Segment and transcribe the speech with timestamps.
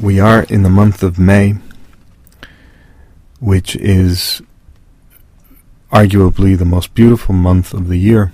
[0.00, 1.56] We are in the month of May,
[3.40, 4.40] which is
[5.92, 8.32] arguably the most beautiful month of the year.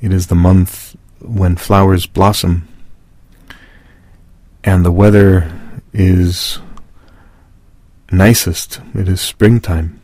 [0.00, 2.66] It is the month when flowers blossom
[4.64, 5.50] and the weather
[5.92, 6.58] is
[8.10, 8.80] nicest.
[8.94, 10.00] It is springtime.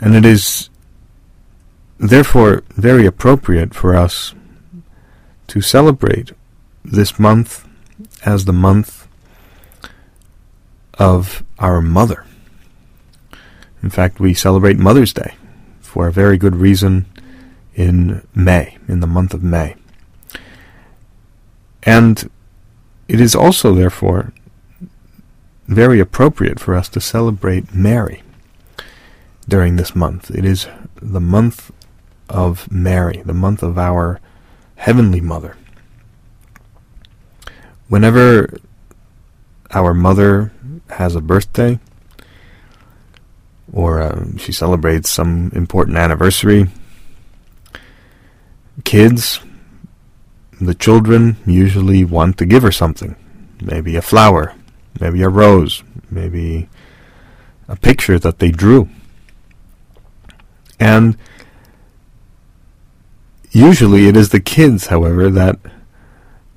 [0.00, 0.70] And it is
[1.98, 4.34] therefore very appropriate for us
[5.48, 6.32] to celebrate
[6.84, 7.66] this month
[8.24, 9.06] as the month
[10.94, 12.24] of our mother.
[13.82, 15.34] In fact, we celebrate Mother's Day
[15.80, 17.06] for a very good reason
[17.74, 19.74] in May, in the month of May.
[21.82, 22.30] And
[23.08, 24.32] it is also, therefore,
[25.66, 28.22] very appropriate for us to celebrate Mary
[29.48, 30.30] during this month.
[30.30, 31.72] It is the month
[32.28, 34.20] of Mary, the month of our
[34.76, 35.56] Heavenly Mother.
[37.92, 38.48] Whenever
[39.72, 40.50] our mother
[40.88, 41.78] has a birthday,
[43.70, 46.68] or uh, she celebrates some important anniversary,
[48.84, 49.40] kids,
[50.58, 53.14] the children usually want to give her something.
[53.60, 54.54] Maybe a flower,
[54.98, 56.70] maybe a rose, maybe
[57.68, 58.88] a picture that they drew.
[60.80, 61.18] And
[63.50, 65.58] usually it is the kids, however, that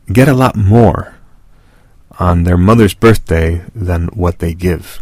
[0.07, 1.14] get a lot more
[2.19, 5.01] on their mother's birthday than what they give.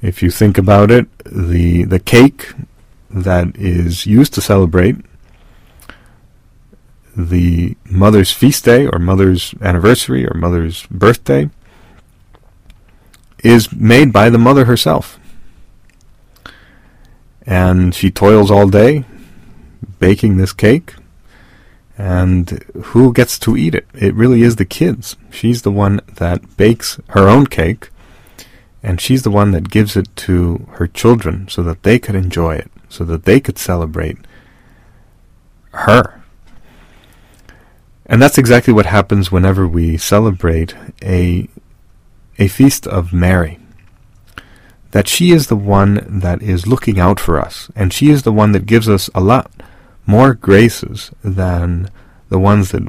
[0.00, 2.52] If you think about it, the the cake
[3.10, 4.96] that is used to celebrate
[7.16, 11.48] the mother's feast day or mother's anniversary or mother's birthday
[13.42, 15.18] is made by the mother herself.
[17.46, 19.04] And she toils all day
[20.00, 20.94] baking this cake.
[21.96, 22.50] And
[22.86, 23.86] who gets to eat it?
[23.94, 25.16] It really is the kids.
[25.30, 27.90] She's the one that bakes her own cake,
[28.82, 32.56] and she's the one that gives it to her children so that they could enjoy
[32.56, 34.18] it, so that they could celebrate
[35.72, 36.22] her.
[38.06, 41.48] And that's exactly what happens whenever we celebrate a
[42.38, 43.58] a feast of Mary.
[44.90, 48.32] That she is the one that is looking out for us, and she is the
[48.32, 49.50] one that gives us a lot
[50.06, 51.90] more graces than
[52.28, 52.82] the ones that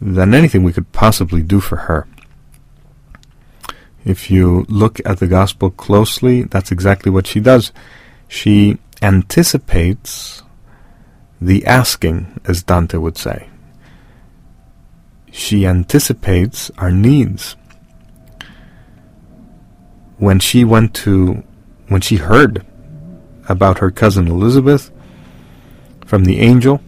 [0.00, 2.06] than anything we could possibly do for her.
[4.04, 7.70] If you look at the gospel closely, that's exactly what she does.
[8.26, 10.42] She anticipates
[11.38, 13.50] the asking, as Dante would say
[15.30, 17.56] she anticipates our needs.
[20.18, 21.42] When she went to,
[21.88, 22.66] when she heard
[23.48, 24.90] about her cousin Elizabeth
[26.10, 26.80] from the angel,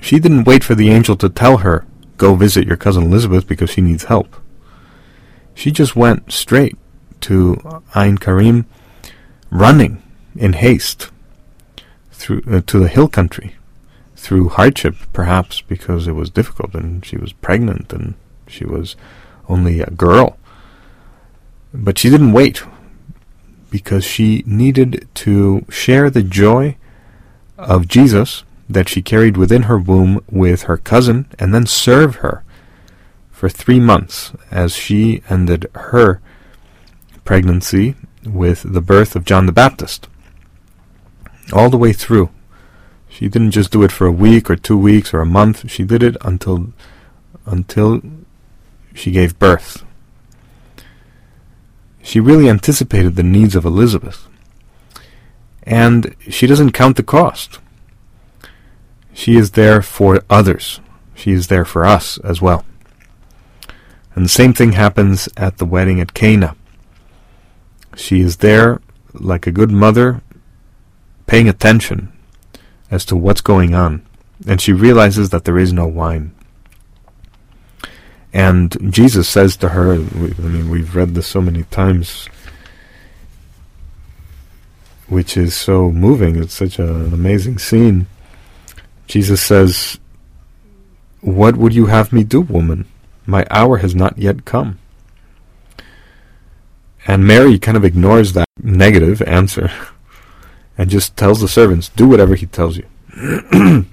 [0.00, 3.70] she didn't wait for the angel to tell her, go visit your cousin Elizabeth because
[3.70, 4.34] she needs help.
[5.54, 6.76] She just went straight
[7.20, 8.66] to Ein Karim,
[9.50, 10.02] running
[10.34, 11.10] in haste
[12.10, 13.54] through uh, to the hill country
[14.16, 18.14] through hardship, perhaps because it was difficult and she was pregnant and
[18.48, 18.96] she was
[19.48, 20.36] only a girl.
[21.72, 22.64] But she didn't wait
[23.70, 26.76] because she needed to share the joy
[27.58, 32.44] of Jesus that she carried within her womb with her cousin and then serve her
[33.30, 36.20] for three months as she ended her
[37.24, 40.08] pregnancy with the birth of John the Baptist.
[41.52, 42.30] All the way through,
[43.08, 45.70] she didn't just do it for a week or two weeks or a month.
[45.70, 46.72] She did it until
[47.46, 48.02] until
[48.94, 49.84] she gave birth.
[52.02, 54.27] She really anticipated the needs of Elizabeth.
[55.68, 57.58] And she doesn't count the cost.
[59.12, 60.80] She is there for others.
[61.14, 62.64] She is there for us as well.
[64.14, 66.56] And the same thing happens at the wedding at Cana.
[67.94, 68.80] She is there
[69.12, 70.22] like a good mother,
[71.26, 72.12] paying attention
[72.90, 74.06] as to what's going on,
[74.46, 76.34] and she realizes that there is no wine.
[78.32, 82.28] And Jesus says to her, I mean, we've read this so many times,
[85.08, 86.36] which is so moving.
[86.36, 88.06] It's such a, an amazing scene.
[89.06, 89.98] Jesus says,
[91.20, 92.86] What would you have me do, woman?
[93.26, 94.78] My hour has not yet come.
[97.06, 99.70] And Mary kind of ignores that negative answer
[100.78, 102.86] and just tells the servants, do whatever he tells you.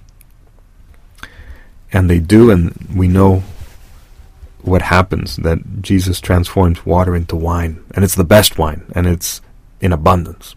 [1.92, 3.44] and they do, and we know
[4.62, 9.40] what happens that Jesus transforms water into wine, and it's the best wine, and it's
[9.80, 10.56] in abundance.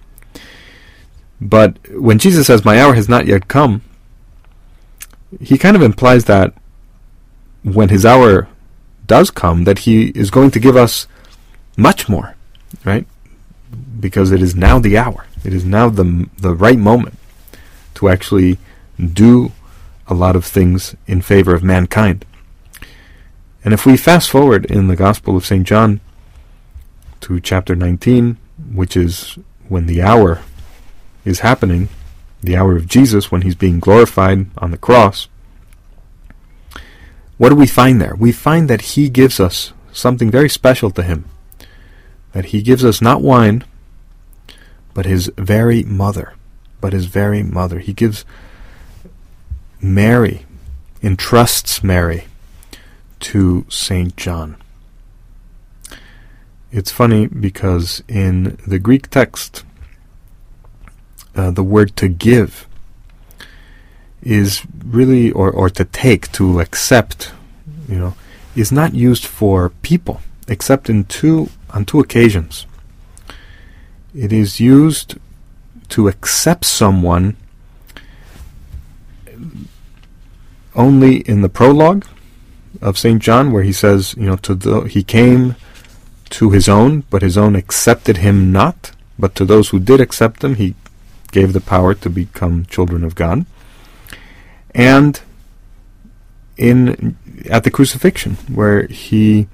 [1.40, 3.82] But when Jesus says, My hour has not yet come,
[5.40, 6.54] he kind of implies that
[7.62, 8.48] when his hour
[9.06, 11.06] does come, that he is going to give us
[11.76, 12.34] much more,
[12.84, 13.06] right?
[14.00, 15.26] Because it is now the hour.
[15.44, 17.18] It is now the the right moment
[17.94, 18.58] to actually
[18.98, 19.52] do
[20.06, 22.24] a lot of things in favor of mankind.
[23.64, 25.66] And if we fast forward in the Gospel of St.
[25.66, 26.00] John
[27.20, 28.38] to chapter 19,
[28.72, 29.38] which is
[29.68, 30.40] when the hour
[31.24, 31.88] is happening,
[32.40, 35.28] the hour of Jesus when he's being glorified on the cross,
[37.36, 38.14] what do we find there?
[38.16, 41.24] We find that he gives us something very special to him.
[42.32, 43.64] That he gives us not wine,
[44.92, 46.34] but his very mother.
[46.80, 47.78] But his very mother.
[47.78, 48.24] He gives
[49.80, 50.46] Mary,
[51.00, 52.26] entrusts Mary
[53.20, 54.16] to St.
[54.16, 54.56] John.
[56.70, 59.64] It's funny because in the Greek text,
[61.38, 62.66] uh, the word to give
[64.22, 67.32] is really, or, or to take, to accept,
[67.88, 68.14] you know,
[68.56, 72.66] is not used for people except in two on two occasions.
[74.14, 75.18] It is used
[75.90, 77.36] to accept someone
[80.74, 82.04] only in the prologue
[82.80, 83.20] of St.
[83.22, 85.56] John, where he says, you know, to the, he came
[86.30, 88.92] to his own, but his own accepted him not.
[89.18, 90.74] But to those who did accept him, he
[91.30, 93.46] gave the power to become children of God.
[94.74, 95.20] And
[96.56, 97.16] in
[97.48, 99.48] at the crucifixion, where he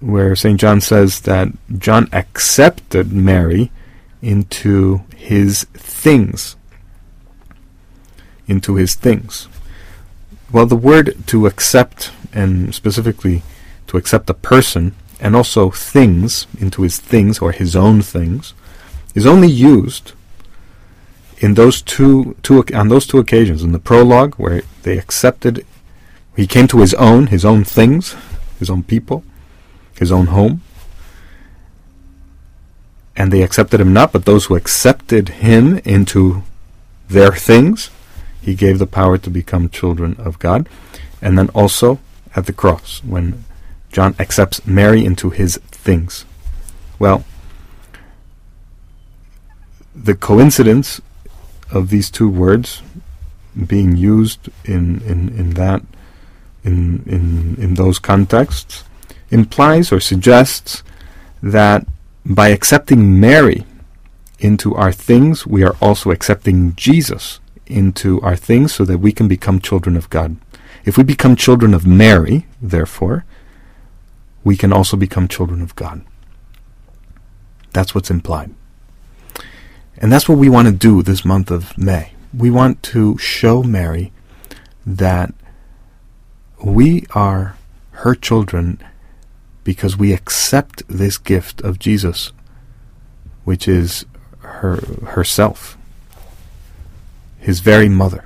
[0.00, 0.60] where St.
[0.60, 3.70] John says that John accepted Mary
[4.20, 6.56] into his things.
[8.46, 9.48] Into his things.
[10.50, 13.42] Well, the word to accept, and specifically
[13.86, 18.52] to accept a person, and also things, into his things, or his own things,
[19.14, 20.12] is only used
[21.42, 23.62] in those two, two on those two occasions.
[23.62, 25.66] In the prologue, where they accepted,
[26.36, 28.14] he came to his own, his own things,
[28.60, 29.24] his own people,
[29.98, 30.62] his own home,
[33.16, 36.44] and they accepted him not, but those who accepted him into
[37.08, 37.90] their things,
[38.40, 40.68] he gave the power to become children of God.
[41.20, 41.98] And then also
[42.34, 43.44] at the cross, when
[43.90, 46.24] John accepts Mary into his things.
[46.98, 47.24] Well,
[49.94, 51.00] the coincidence
[51.72, 52.82] of these two words
[53.66, 55.82] being used in, in, in that
[56.64, 58.84] in, in, in those contexts
[59.30, 60.82] implies or suggests
[61.42, 61.86] that
[62.24, 63.64] by accepting Mary
[64.38, 69.28] into our things, we are also accepting Jesus into our things so that we can
[69.28, 70.36] become children of God.
[70.84, 73.24] If we become children of Mary, therefore,
[74.44, 76.04] we can also become children of God.
[77.72, 78.54] That's what's implied.
[80.02, 82.12] And that's what we want to do this month of May.
[82.36, 84.12] We want to show Mary
[84.84, 85.32] that
[86.62, 87.56] we are
[87.92, 88.82] her children
[89.64, 92.32] because we accept this gift of Jesus,
[93.44, 94.04] which is
[94.40, 95.78] her herself
[97.42, 98.24] his very mother,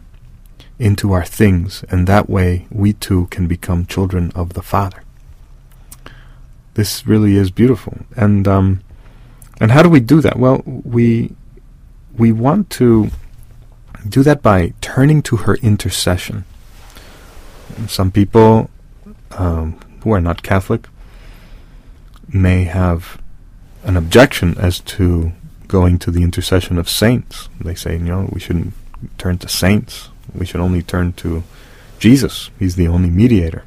[0.78, 5.02] into our things, and that way we too can become children of the Father.
[6.75, 8.83] This really is beautiful, and um,
[9.59, 10.38] and how do we do that?
[10.38, 11.35] Well, we
[12.16, 13.11] we want to
[14.08, 16.44] do that by turning to her intercession.
[17.87, 18.70] Some people
[19.32, 20.88] um, who are not Catholic
[22.28, 23.20] may have
[23.85, 25.32] an objection as to
[25.68, 27.49] going to the intercession of saints.
[27.61, 28.73] They say, you know, we shouldn't
[29.18, 30.11] turn to saints.
[30.35, 31.42] We should only turn to
[31.99, 32.50] Jesus.
[32.58, 33.64] He's the only mediator.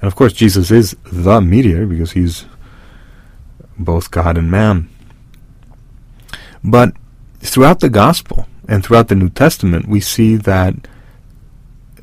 [0.00, 2.44] And of course, Jesus is the mediator because he's
[3.78, 4.88] both God and man.
[6.62, 6.94] But
[7.50, 10.74] throughout the gospel and throughout the New Testament, we see that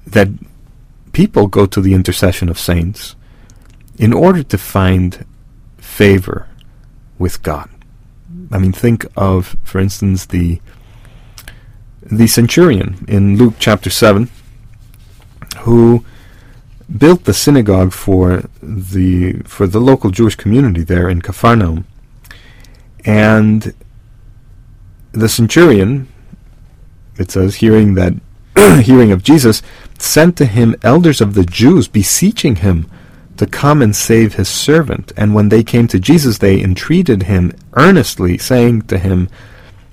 [0.05, 0.29] that
[1.13, 3.15] people go to the intercession of saints
[3.98, 5.25] in order to find
[5.77, 6.48] favor
[7.17, 7.69] with God.
[8.51, 10.62] I mean, think of, for instance, the
[12.01, 14.29] the centurion in Luke chapter 7
[15.60, 16.03] who
[16.98, 21.86] built the synagogue for the for the local Jewish community there in Capharnaum
[23.05, 23.74] and
[25.12, 26.08] the centurion
[27.18, 28.13] it says hearing that
[28.84, 29.62] hearing of Jesus,
[29.98, 32.89] sent to him elders of the Jews, beseeching him
[33.38, 35.12] to come and save his servant.
[35.15, 39.30] And when they came to Jesus, they entreated him earnestly, saying to him,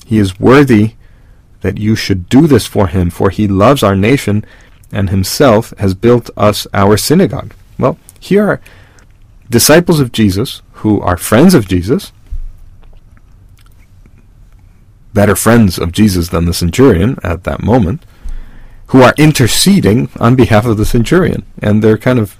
[0.06, 0.94] He is worthy
[1.60, 4.44] that you should do this for him, for he loves our nation
[4.90, 7.54] and himself has built us our synagogue.
[7.78, 8.60] Well, here are
[9.50, 12.12] disciples of Jesus who are friends of Jesus,
[15.18, 18.00] better friends of Jesus than the centurion at that moment,
[18.90, 21.42] who are interceding on behalf of the centurion.
[21.60, 22.36] And they're kind of,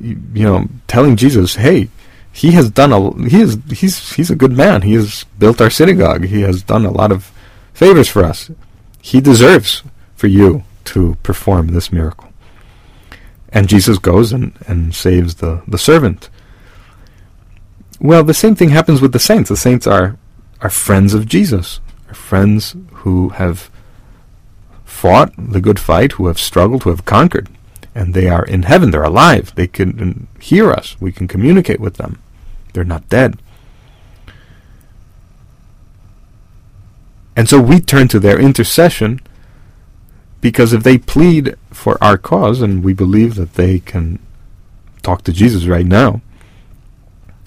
[0.00, 1.88] you know, telling Jesus, hey,
[2.32, 4.82] he has done a he is he's he's a good man.
[4.82, 6.22] He has built our synagogue.
[6.26, 7.32] He has done a lot of
[7.74, 8.38] favors for us.
[9.02, 9.82] He deserves
[10.14, 12.28] for you to perform this miracle.
[13.52, 16.30] And Jesus goes and, and saves the, the servant.
[17.98, 19.48] Well, the same thing happens with the saints.
[19.48, 20.16] The saints are,
[20.60, 23.70] are friends of Jesus, are friends who have
[24.84, 27.48] fought the good fight, who have struggled, who have conquered.
[27.94, 28.90] And they are in heaven.
[28.90, 29.54] They're alive.
[29.54, 30.96] They can hear us.
[31.00, 32.22] We can communicate with them.
[32.72, 33.38] They're not dead.
[37.34, 39.20] And so we turn to their intercession
[40.40, 44.18] because if they plead for our cause, and we believe that they can
[45.02, 46.20] talk to Jesus right now,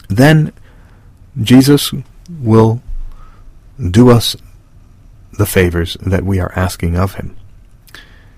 [0.09, 0.53] then
[1.41, 1.91] Jesus
[2.29, 2.81] will
[3.79, 4.35] do us
[5.37, 7.35] the favors that we are asking of him.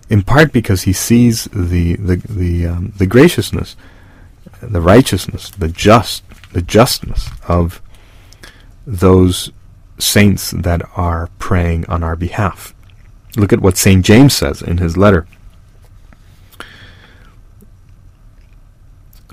[0.10, 3.76] In part because he sees the the the, um, the graciousness,
[4.62, 6.24] the righteousness, the just
[6.54, 7.82] the justness of
[8.86, 9.52] those
[9.98, 12.74] saints that are praying on our behalf.
[13.36, 14.06] Look at what St.
[14.06, 15.28] James says in his letter.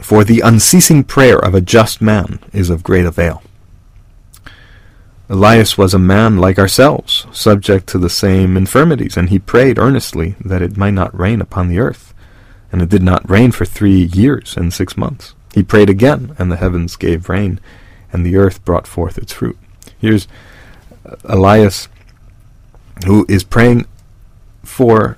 [0.01, 3.43] For the unceasing prayer of a just man is of great avail.
[5.33, 10.37] Elias was a man like ourselves, subject to the same infirmities, and he prayed earnestly
[10.45, 12.13] that it might not rain upon the earth.
[12.71, 15.35] And it did not rain for three years and six months.
[15.55, 17.61] He prayed again, and the heavens gave rain,
[18.13, 19.57] and the earth brought forth its fruit.
[19.99, 20.29] Here's
[21.07, 21.89] uh, Elias
[23.07, 23.87] who is praying
[24.63, 25.17] for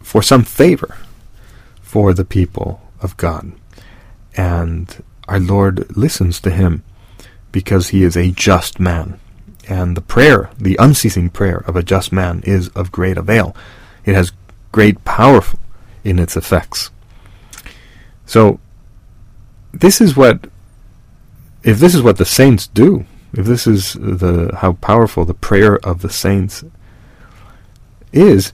[0.00, 0.96] for some favor
[1.82, 3.52] for the people of God.
[4.38, 6.82] And our Lord listens to him
[7.54, 9.20] because he is a just man.
[9.68, 13.54] And the prayer, the unceasing prayer of a just man is of great avail.
[14.04, 14.32] It has
[14.72, 15.40] great power
[16.02, 16.90] in its effects.
[18.26, 18.58] So
[19.72, 20.48] this is what
[21.62, 25.78] if this is what the saints do, if this is the how powerful the prayer
[25.86, 26.64] of the saints
[28.12, 28.52] is,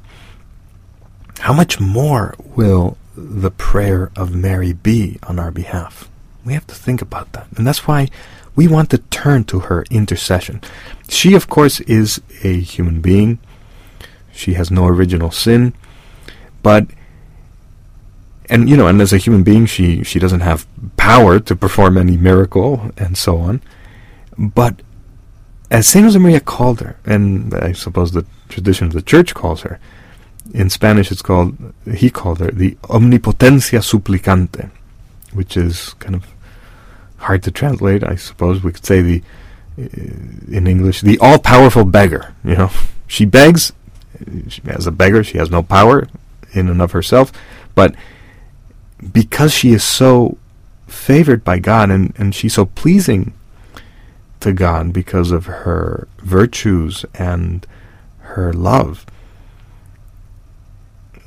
[1.38, 6.10] how much more will the prayer of Mary be on our behalf?
[6.44, 7.46] We have to think about that.
[7.56, 8.08] And that's why
[8.60, 10.60] we want to turn to her intercession.
[11.08, 13.38] She, of course, is a human being.
[14.32, 15.72] She has no original sin.
[16.62, 16.84] But,
[18.50, 20.66] and, you know, and as a human being, she, she doesn't have
[20.98, 23.62] power to perform any miracle and so on.
[24.36, 24.82] But
[25.70, 29.80] as Saint Josemaria called her, and I suppose the tradition of the church calls her,
[30.52, 31.56] in Spanish it's called,
[31.94, 34.70] he called her the omnipotencia suplicante,
[35.32, 36.26] which is kind of
[37.20, 38.02] hard to translate.
[38.02, 39.22] I suppose we could say the,
[39.78, 42.34] uh, in English, the all-powerful beggar.
[42.44, 42.70] You know,
[43.06, 43.72] she begs.
[44.66, 46.06] As a beggar, she has no power
[46.52, 47.32] in and of herself,
[47.74, 47.94] but
[49.12, 50.36] because she is so
[50.86, 53.32] favored by God and, and she's so pleasing
[54.40, 57.66] to God because of her virtues and
[58.18, 59.06] her love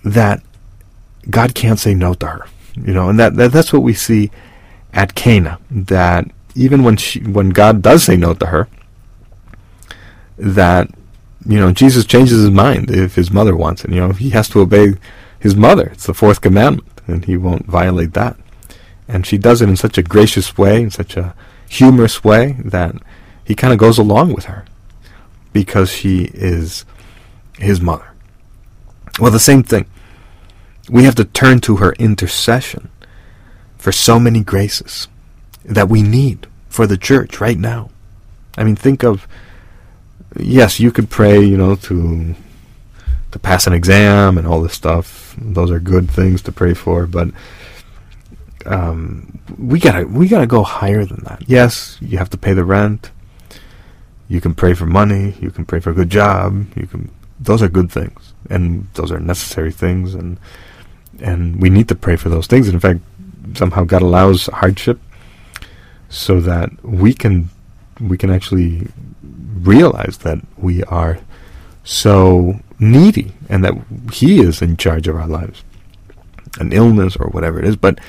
[0.04, 0.44] that
[1.30, 2.46] God can't say no to her.
[2.76, 4.32] You know, and that, that that's what we see
[4.94, 5.60] at Cana.
[5.70, 8.68] That even when she when God does say no to her,
[10.38, 10.90] that
[11.46, 13.92] you know Jesus changes his mind if his mother wants it.
[13.92, 14.94] You know, he has to obey
[15.40, 15.88] his mother.
[15.88, 18.38] It's the fourth commandment, and he won't violate that.
[19.08, 21.36] And she does it in such a gracious way, in such a
[21.70, 22.96] humorous way that
[23.44, 24.66] he kind of goes along with her
[25.52, 26.86] because she is
[27.58, 28.14] his mother.
[29.20, 29.86] Well, the same thing.
[30.90, 32.90] We have to turn to her intercession
[33.84, 35.10] for so many graces
[35.66, 37.90] that we need for the church right now.
[38.58, 39.28] I mean, think of
[40.40, 42.34] yes, you could pray, you know, to
[43.32, 45.36] to pass an exam and all this stuff.
[45.38, 47.28] Those are good things to pray for, but
[48.66, 51.44] um, we gotta we gotta go higher than that.
[51.46, 53.12] Yes, you have to pay the rent.
[54.30, 55.36] You can pray for money.
[55.42, 56.68] You can pray for a good job.
[56.78, 57.12] You can.
[57.38, 60.40] Those are good things, and those are necessary things, and
[61.20, 62.68] and we need to pray for those things.
[62.68, 63.02] And in fact,
[63.54, 65.00] somehow God allows hardship
[66.10, 67.50] so that we can
[68.00, 68.88] we can actually
[69.22, 71.20] realize that we are
[71.84, 73.74] so needy and that
[74.12, 75.64] He is in charge of our lives.
[76.60, 78.00] An illness or whatever it is, but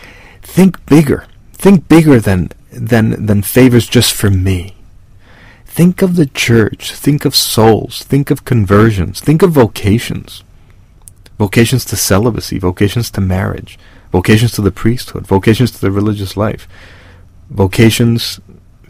[0.43, 1.26] think bigger.
[1.53, 4.76] Think bigger than than than favors just for me.
[5.64, 6.93] Think of the church.
[6.93, 8.05] Think of souls.
[8.05, 9.21] Think of conversions.
[9.21, 10.45] Think of vocations.
[11.38, 13.76] Vocations to celibacy, vocations to marriage,
[14.14, 16.68] vocations to the priesthood, vocations to the religious life,
[17.50, 18.38] vocations,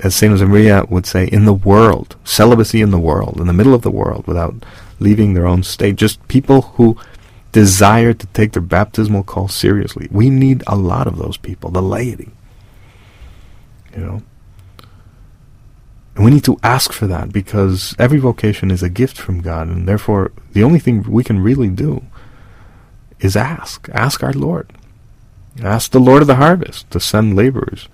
[0.01, 0.39] as St.
[0.39, 3.91] Maria would say, in the world, celibacy in the world, in the middle of the
[3.91, 4.55] world, without
[5.01, 5.97] leaving their own state.
[5.97, 6.99] Just people who
[7.53, 10.09] desire to take their baptismal call seriously.
[10.11, 12.33] We need a lot of those people, the laity.
[13.97, 14.23] You know?
[16.17, 19.69] And we need to ask for that because every vocation is a gift from God,
[19.69, 22.05] and therefore the only thing we can really do
[23.21, 23.89] is ask.
[23.91, 24.71] Ask our Lord.
[25.63, 27.89] Ask the Lord of the harvest to send laborers.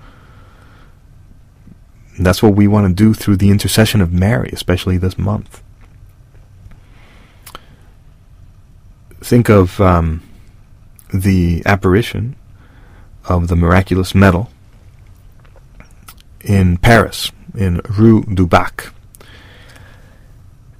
[2.16, 5.62] And that's what we want to do through the intercession of Mary, especially this month.
[9.20, 10.22] Think of um,
[11.12, 12.36] the apparition
[13.24, 14.50] of the miraculous medal
[16.40, 18.92] in Paris, in Rue du Bac.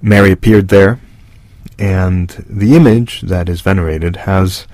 [0.01, 0.99] Mary appeared there,
[1.77, 4.65] and the image that is venerated has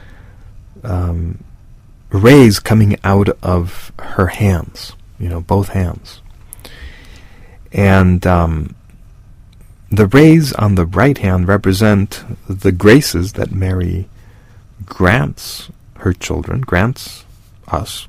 [0.83, 1.43] um,
[2.09, 6.21] rays coming out of her hands, you know, both hands.
[7.71, 8.75] And um,
[9.89, 14.07] the rays on the right hand represent the graces that Mary
[14.85, 17.25] grants her children, grants
[17.67, 18.07] us,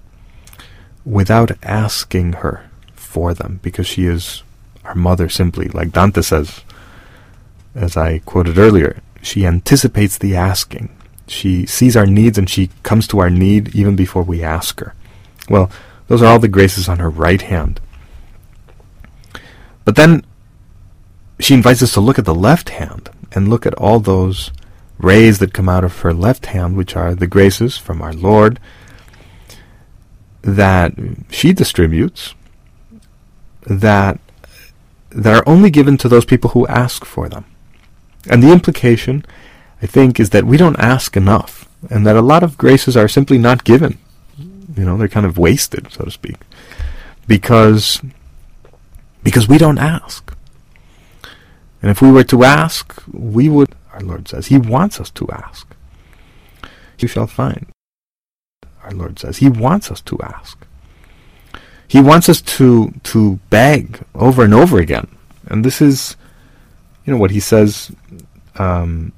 [1.05, 4.43] without asking her for them because she is
[4.85, 5.69] our mother simply.
[5.69, 6.63] Like Dante says,
[7.75, 10.91] as I quoted earlier, she anticipates the asking.
[11.31, 14.95] She sees our needs and she comes to our need even before we ask her.
[15.49, 15.71] Well,
[16.07, 17.81] those are all the graces on her right hand.
[19.85, 20.25] But then
[21.39, 24.51] she invites us to look at the left hand and look at all those
[24.99, 28.59] rays that come out of her left hand, which are the graces from our Lord
[30.43, 30.93] that
[31.31, 32.35] she distributes
[33.67, 34.19] that
[35.11, 37.45] that are only given to those people who ask for them.
[38.29, 39.25] And the implication,
[39.81, 43.09] I think, is that we don't ask enough, and that a lot of graces are
[43.09, 43.99] simply not given.
[44.39, 46.37] You know, they're kind of wasted, so to speak,
[47.27, 48.01] because
[49.23, 50.35] because we don't ask.
[51.81, 53.75] And if we were to ask, we would.
[53.93, 55.67] Our Lord says He wants us to ask.
[56.99, 57.67] You shall find.
[58.83, 60.67] Our Lord says He wants us to ask.
[61.87, 65.09] He wants us to to beg over and over again,
[65.47, 66.17] and this is,
[67.07, 67.91] you know, what he says
[68.57, 69.13] um,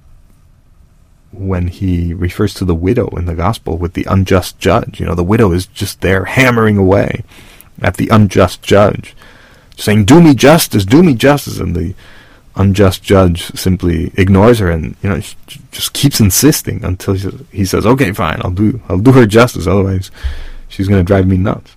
[1.32, 5.00] when he refers to the widow in the gospel with the unjust judge.
[5.00, 7.22] You know, the widow is just there hammering away
[7.80, 9.14] at the unjust judge,
[9.76, 11.94] saying, "Do me justice, do me justice," and the
[12.56, 15.20] unjust judge simply ignores her and you know
[15.70, 17.14] just keeps insisting until
[17.50, 19.66] he says, "Okay, fine, I'll do I'll do her justice.
[19.66, 20.10] Otherwise,
[20.68, 21.76] she's going to drive me nuts."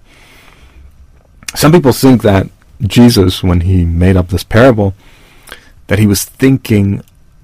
[1.55, 2.47] some people think that
[2.81, 4.93] Jesus, when he made up this parable,
[5.87, 7.03] that he was thinking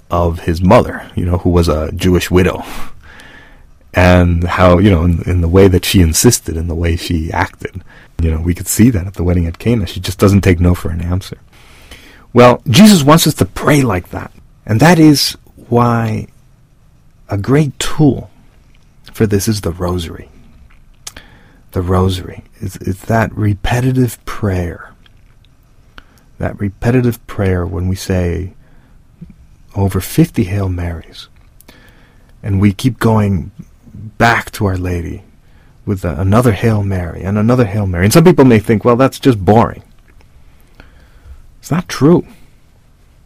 [0.10, 2.63] of his mother, you know, who was a Jewish widow,
[3.93, 7.32] and how, you know, in, in, the way that she insisted, in the way she
[7.32, 7.84] acted.
[8.22, 9.88] You know, we could see that at the wedding at Cana.
[9.88, 11.38] She just doesn't take no for an answer.
[12.34, 14.32] Well, Jesus wants us to pray like that.
[14.65, 16.28] And that is why
[17.30, 18.30] a great tool
[19.13, 20.30] for this is the rosary
[21.72, 22.43] the rosary.
[22.60, 24.93] It's, it's that repetitive prayer.
[26.38, 28.54] That repetitive prayer when we say
[29.76, 31.30] over 50 Hail Marys.
[32.42, 33.52] And we keep going
[34.18, 35.24] back to Our Lady
[35.86, 38.06] with another Hail Mary and another Hail Mary.
[38.06, 39.84] And some people may think, well, that's just boring.
[41.60, 42.26] It's not true.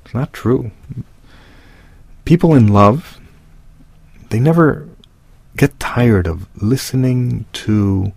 [0.06, 0.72] It's not true.
[2.26, 3.20] People in love,
[4.30, 4.88] they never
[5.58, 8.14] get tired of listening to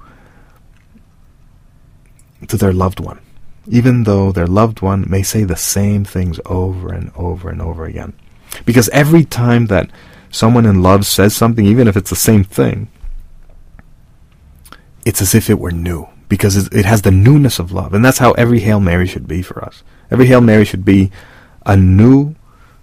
[2.49, 3.19] to their loved one,
[3.69, 7.85] even though their loved one may say the same things over and over and over
[7.85, 8.13] again.
[8.65, 9.91] Because every time that
[10.31, 12.89] someone in love says something, even if it's the same thing,
[15.05, 17.95] it's as if it were new because it has the newness of love.
[17.95, 19.83] And that's how every Hail Mary should be for us.
[20.11, 21.11] Every Hail Mary should be
[21.65, 22.35] a new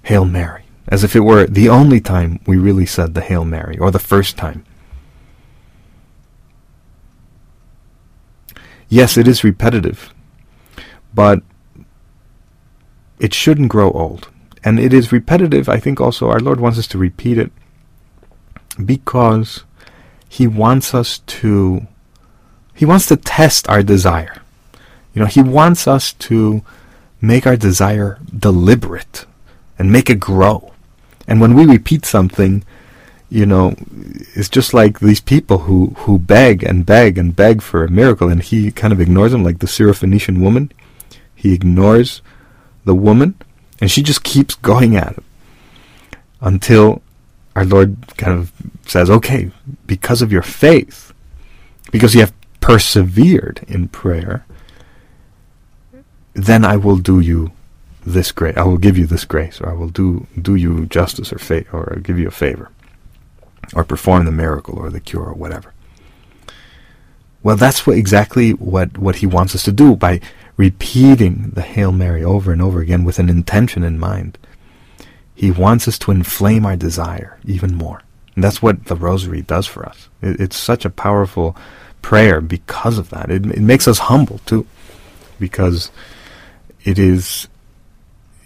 [0.04, 3.78] Hail Mary, as if it were the only time we really said the Hail Mary,
[3.78, 4.66] or the first time.
[8.90, 10.14] Yes, it is repetitive,
[11.14, 11.42] but
[13.20, 14.30] it shouldn't grow old.
[14.64, 17.52] And it is repetitive, I think also our Lord wants us to repeat it
[18.84, 19.64] because
[20.28, 21.88] He wants us to,
[22.74, 24.42] He wants to test our desire.
[25.14, 26.64] You know, He wants us to
[27.22, 29.26] make our desire deliberate
[29.78, 30.74] and make it grow.
[31.28, 32.64] And when we repeat something,
[33.30, 33.76] you know,
[34.36, 38.30] it's just like these people who, who beg and beg and beg for a miracle,
[38.30, 40.72] and he kind of ignores them, like the Syrophoenician woman.
[41.44, 42.22] He ignores
[42.86, 43.36] the woman,
[43.82, 45.26] and she just keeps going at him
[46.40, 47.02] until
[47.54, 48.54] our Lord kind of
[48.88, 49.52] says, okay,
[49.86, 51.14] because of your faith,
[51.92, 54.46] because you have persevered in prayer,
[56.34, 57.52] then I will do you
[58.06, 58.56] this grace.
[58.56, 61.66] I will give you this grace, or I will do do you justice, or fa-
[61.74, 62.70] or give you a favor,
[63.74, 65.74] or perform the miracle, or the cure, or whatever.
[67.44, 70.22] Well, that's what exactly what what he wants us to do by
[70.58, 74.38] repeating the Hail Mary over and over again with an intention in mind.
[75.36, 78.02] He wants us to inflame our desire even more.
[78.36, 80.10] And that's what the Rosary does for us.
[80.22, 81.56] It, it's such a powerful
[82.02, 83.32] prayer because of that.
[83.32, 84.68] It, it makes us humble too,
[85.40, 85.92] because
[86.84, 87.48] it is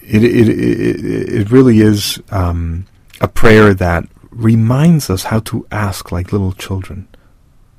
[0.02, 2.86] it it it, it really is um,
[3.20, 7.08] a prayer that reminds us how to ask like little children,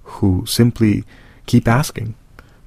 [0.03, 1.05] who simply
[1.47, 2.15] keep asking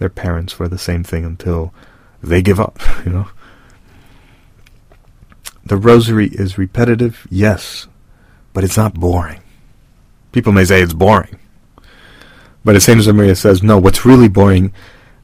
[0.02, 1.74] their parents for the same thing until
[2.22, 2.80] they give up.
[3.06, 3.28] You know.
[5.64, 7.88] The rosary is repetitive, yes,
[8.54, 9.42] but it's not boring.
[10.32, 11.38] People may say it's boring.
[12.66, 14.74] But as Saint Josemaria says, no, what's really boring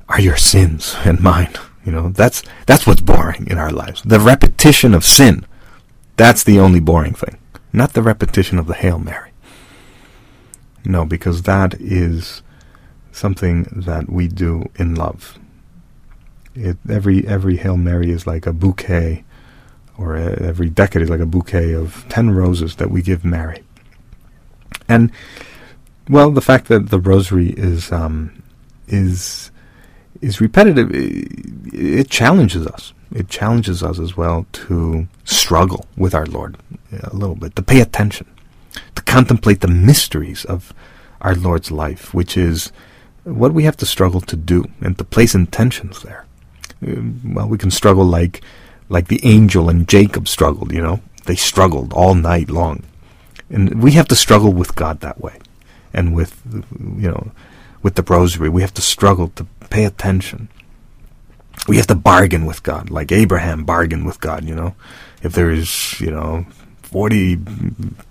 [0.09, 1.53] are your sins and mine.
[1.85, 4.01] You know, that's that's what's boring in our lives.
[4.03, 5.45] The repetition of sin.
[6.17, 7.37] That's the only boring thing.
[7.73, 9.31] Not the repetition of the Hail Mary.
[10.83, 12.41] No, because that is
[13.17, 15.39] something that we do in love.
[16.55, 19.23] It, every every Hail Mary is like a bouquet,
[19.97, 23.63] or a, every decade is like a bouquet of ten roses that we give Mary.
[24.87, 25.11] And
[26.09, 28.41] well, the fact that the Rosary is um,
[28.87, 29.51] is
[30.21, 30.89] is repetitive.
[30.93, 31.27] It,
[31.73, 32.93] it challenges us.
[33.13, 36.57] It challenges us as well to struggle with our Lord
[37.03, 38.27] a little bit, to pay attention,
[38.95, 40.73] to contemplate the mysteries of
[41.21, 42.71] our Lord's life, which is
[43.33, 46.25] what we have to struggle to do, and to place intentions there.
[46.85, 48.41] Uh, well, we can struggle like
[48.89, 50.71] like the angel and Jacob struggled.
[50.71, 52.83] You know, they struggled all night long,
[53.49, 55.39] and we have to struggle with God that way,
[55.93, 56.41] and with
[56.97, 57.31] you know,
[57.83, 60.49] with the Rosary, we have to struggle to pay attention.
[61.67, 64.75] We have to bargain with God, like Abraham bargained with God, you know.
[65.23, 66.45] If there's, you know,
[66.83, 67.39] 40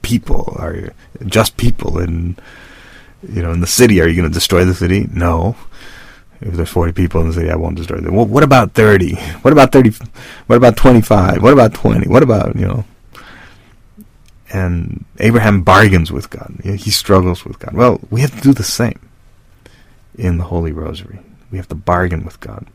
[0.02, 0.92] people, are
[1.26, 2.36] just people in,
[3.28, 5.08] you know, in the city, are you going to destroy the city?
[5.12, 5.56] No.
[6.40, 8.14] If there's 40 people in the city, I won't destroy them.
[8.14, 9.14] Well, what about 30?
[9.42, 9.92] What about 30?
[10.46, 11.42] What about 25?
[11.42, 12.08] What about 20?
[12.08, 12.84] What about, you know,
[14.52, 16.60] and Abraham bargains with God.
[16.62, 17.74] He struggles with God.
[17.74, 19.00] Well, we have to do the same
[20.16, 21.18] in the Holy Rosary.
[21.50, 22.66] We have to bargain with God.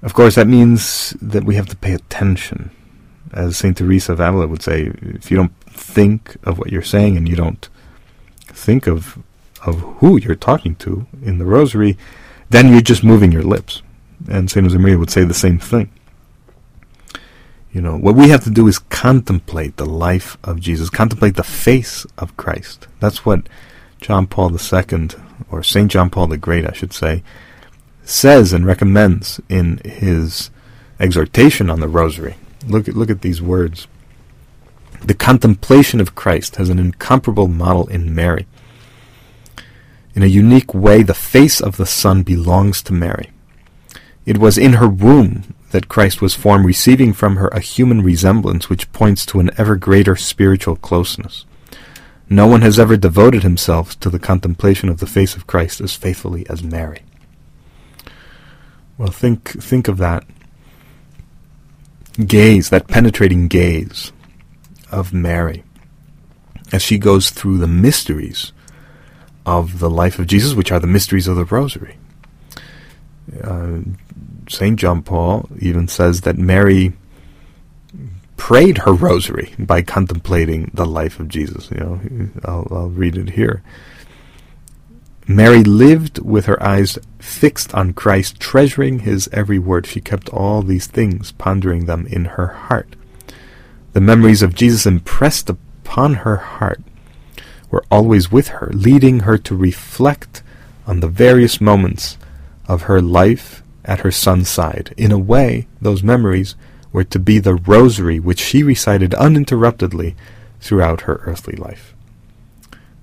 [0.00, 2.70] Of course, that means that we have to pay attention.
[3.32, 3.76] As St.
[3.76, 7.36] Teresa of Avila would say, if you don't think of what you're saying and you
[7.36, 7.68] don't
[8.52, 9.18] think of
[9.64, 11.96] of who you're talking to in the rosary,
[12.50, 13.82] then you're just moving your lips.
[14.28, 14.66] And St.
[14.66, 15.90] Josemaria would say the same thing.
[17.72, 21.42] You know, what we have to do is contemplate the life of Jesus, contemplate the
[21.42, 22.86] face of Christ.
[23.00, 23.48] That's what
[24.00, 25.08] John Paul II
[25.50, 25.90] or St.
[25.90, 27.22] John Paul the Great, I should say,
[28.04, 30.50] says and recommends in his
[31.00, 32.36] exhortation on the Rosary.
[32.66, 33.86] Look look at these words.
[35.04, 38.46] The contemplation of Christ has an incomparable model in Mary.
[40.14, 43.30] In a unique way, the face of the Son belongs to Mary.
[44.24, 48.68] It was in her womb that Christ was formed, receiving from her a human resemblance
[48.68, 51.46] which points to an ever greater spiritual closeness.
[52.28, 55.96] No one has ever devoted himself to the contemplation of the face of Christ as
[55.96, 57.02] faithfully as Mary.
[58.96, 60.24] Well, think think of that
[62.24, 64.12] gaze, that penetrating gaze
[64.92, 65.64] of Mary
[66.72, 68.52] as she goes through the mysteries
[69.44, 71.96] of the life of Jesus, which are the mysteries of the Rosary.
[73.42, 73.80] Uh,
[74.48, 74.78] St.
[74.78, 76.92] John Paul even says that Mary
[78.36, 81.70] prayed her rosary by contemplating the life of Jesus.
[81.70, 82.00] You know,
[82.44, 83.62] I'll, I'll read it here.
[85.28, 89.86] Mary lived with her eyes fixed on Christ, treasuring his every word.
[89.86, 92.96] She kept all these things, pondering them in her heart.
[93.92, 96.80] The memories of Jesus impressed upon her heart
[97.70, 100.42] were always with her, leading her to reflect
[100.86, 102.16] on the various moments
[102.66, 104.94] of her life at her son's side.
[104.96, 106.54] In a way, those memories
[106.92, 110.14] were to be the rosary which she recited uninterruptedly
[110.60, 111.94] throughout her earthly life.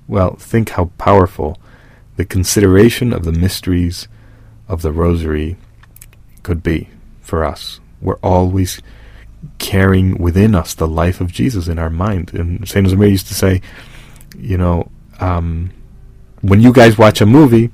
[0.08, 1.60] Well, think how powerful
[2.16, 4.08] the consideration of the mysteries
[4.68, 5.58] of the rosary
[6.44, 6.90] could be
[7.22, 7.80] for us.
[8.02, 8.82] We're always
[9.58, 12.34] carrying within us the life of Jesus in our mind.
[12.34, 13.62] And Saint Josemaria used to say,
[14.38, 15.72] you know, um,
[16.42, 17.72] when you guys watch a movie,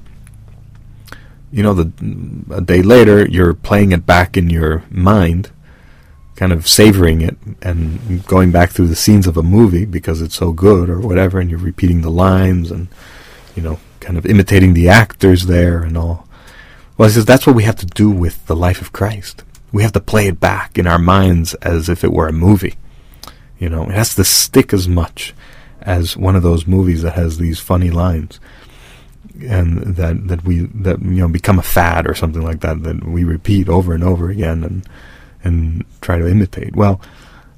[1.51, 1.91] you know, the
[2.53, 5.51] a day later you're playing it back in your mind,
[6.35, 10.35] kind of savoring it and going back through the scenes of a movie because it's
[10.35, 12.87] so good or whatever, and you're repeating the lines and
[13.55, 16.27] you know, kind of imitating the actors there and all.
[16.97, 19.43] Well, he says that's what we have to do with the life of Christ.
[19.75, 22.75] We have to play it back in our minds as if it were a movie.
[23.59, 25.33] You know, it has to stick as much
[25.81, 28.39] as one of those movies that has these funny lines
[29.41, 33.03] and that that we that you know become a fad or something like that that
[33.03, 34.87] we repeat over and over again and
[35.43, 36.73] and try to imitate.
[36.73, 37.01] Well,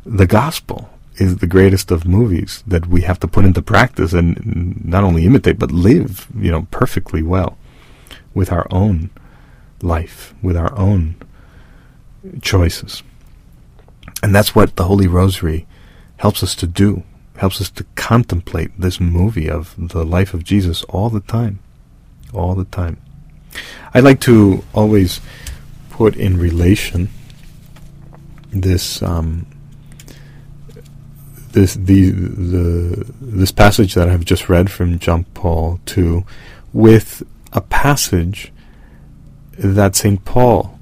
[0.04, 4.84] the gospel is the greatest of movies that we have to put into practice and
[4.84, 7.60] not only imitate but live, you know, perfectly well
[8.34, 9.12] with our own
[9.84, 11.14] life, with our own
[12.42, 13.04] choices.
[14.24, 15.68] And that's what the Holy Rosary
[16.18, 17.04] helps us to do,
[17.38, 21.60] helps us to contemplate this movie of the life of Jesus all the time.
[22.34, 22.98] All the time.
[23.94, 25.22] I like to always
[25.90, 27.10] put in relation
[28.52, 29.46] this um,
[31.52, 36.26] this the the this passage that I've just read from John Paul II
[36.74, 38.52] with a passage
[39.58, 40.24] that St.
[40.24, 40.77] Paul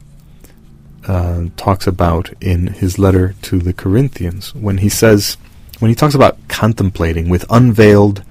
[1.08, 5.38] uh, talks about in his letter to the Corinthians when he says,
[5.80, 8.24] when he talks about contemplating with unveiled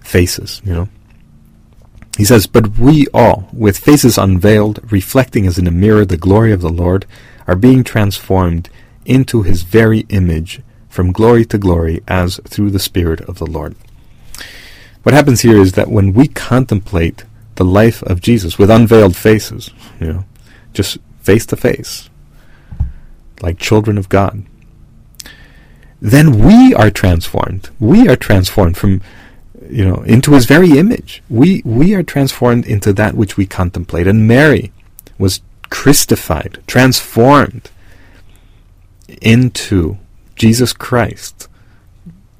[0.00, 0.88] faces, you know.
[2.16, 6.52] He says, But we all, with faces unveiled, reflecting as in a mirror the glory
[6.52, 7.04] of the Lord,
[7.46, 8.70] are being transformed
[9.04, 13.76] into his very image from glory to glory as through the Spirit of the Lord.
[15.02, 17.24] What happens here is that when we contemplate
[17.56, 20.24] the life of Jesus with unveiled faces, you know,
[20.72, 22.08] just face to face,
[23.42, 24.44] like children of God,
[26.00, 27.70] then we are transformed.
[27.80, 29.02] We are transformed from,
[29.68, 31.22] you know, into His very image.
[31.28, 34.06] We we are transformed into that which we contemplate.
[34.06, 34.72] And Mary
[35.18, 37.70] was Christified, transformed
[39.20, 39.98] into
[40.36, 41.48] Jesus Christ,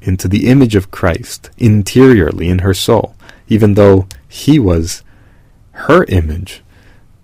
[0.02, 3.16] into the image of Christ interiorly in her soul,
[3.48, 5.02] even though He was
[5.72, 6.62] her image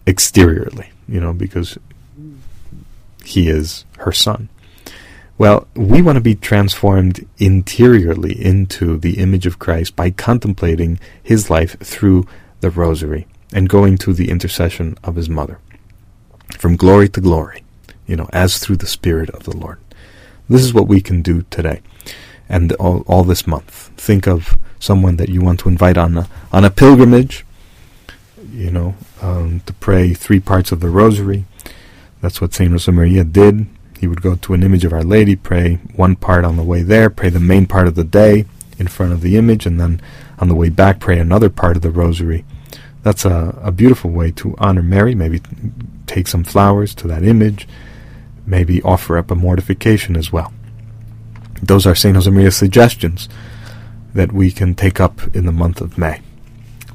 [0.06, 1.78] exteriorly, you know, because
[3.24, 4.48] he is her son.
[5.38, 11.50] Well, we want to be transformed interiorly into the image of Christ by contemplating his
[11.50, 12.26] life through
[12.60, 15.58] the rosary and going to the intercession of his mother.
[16.58, 17.64] From glory to glory,
[18.06, 19.78] you know, as through the Spirit of the Lord.
[20.48, 21.80] This is what we can do today
[22.48, 23.90] and all, all this month.
[23.96, 27.44] Think of someone that you want to invite on a, on a pilgrimage
[28.52, 31.44] you know, um, to pray three parts of the rosary.
[32.20, 33.66] That's what Saint Josemaria did.
[33.98, 36.82] He would go to an image of Our Lady, pray one part on the way
[36.82, 38.46] there, pray the main part of the day
[38.78, 40.00] in front of the image, and then
[40.38, 42.44] on the way back, pray another part of the rosary.
[43.02, 45.14] That's a, a beautiful way to honor Mary.
[45.14, 45.40] Maybe
[46.06, 47.68] take some flowers to that image.
[48.46, 50.52] Maybe offer up a mortification as well.
[51.62, 52.16] Those are St.
[52.16, 53.28] Josemaria's suggestions
[54.14, 56.20] that we can take up in the month of May.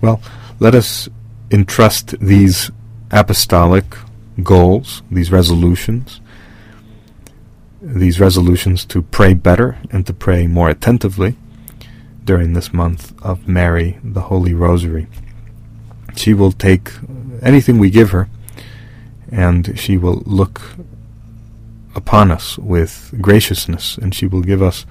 [0.02, 0.22] Well,
[0.60, 1.10] let us
[1.52, 2.72] entrust these
[3.12, 3.96] apostolic
[4.44, 6.20] goals, these resolutions,
[7.82, 11.36] these resolutions to pray better and to pray more attentively
[12.24, 15.08] during this month of Mary, the Holy Rosary.
[16.16, 16.92] She will take
[17.42, 18.28] anything we give her
[19.32, 20.62] and she will look
[21.96, 24.86] upon us with graciousness and she will give us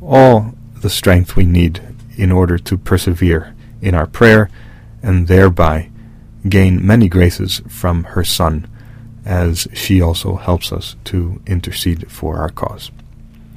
[0.00, 1.80] all the strength we need
[2.16, 4.50] in order to persevere in our prayer
[5.02, 5.90] and thereby
[6.48, 8.68] gain many graces from her Son,
[9.24, 12.90] as she also helps us to intercede for our cause.